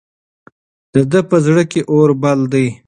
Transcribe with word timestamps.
د 0.93 0.95
ده 1.11 1.19
په 1.29 1.37
زړه 1.45 1.63
کې 1.71 1.81
اور 1.93 2.09
بل 2.21 2.39
دی. 2.53 2.67